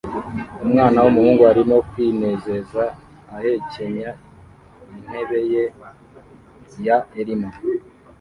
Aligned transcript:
Umwana 0.65 0.97
wumuhungu 1.03 1.41
arimo 1.51 1.77
kwinezeza 1.89 2.83
ahekenya 3.35 4.09
intebe 4.95 5.39
ye 5.53 5.65
ya 6.85 6.97
Elmo 7.19 7.51